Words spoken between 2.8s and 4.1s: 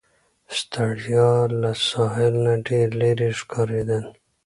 لیري ښکاریدل.